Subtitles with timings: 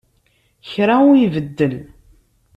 [0.69, 1.73] Kra ur ibeddel.